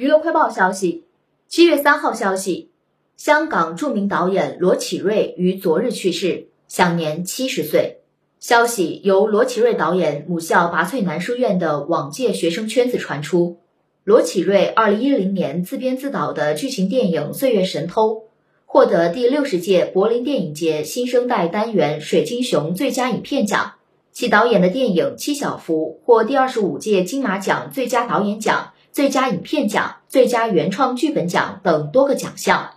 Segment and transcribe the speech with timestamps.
[0.00, 1.04] 娱乐快报消息，
[1.46, 2.70] 七月三号消息，
[3.18, 7.98] 香港著名导演罗启瑞于昨日去世，享年七十岁。
[8.38, 13.58] 消息由罗启瑞导演母校拔萃男书院的往届学生圈子传出。
[14.02, 18.14] 罗启瑞二零一零年自编自导的剧情电影《岁月神偷》，
[18.64, 23.74] 获得第六十届柏林电影节新生代单元水晶熊最佳影片奖。
[24.12, 28.69] 其导演的电影《七小福》获第二十五届金马奖最佳导演奖。
[28.92, 32.70] 最佳影片奖、最佳原创剧本奖等多个奖项。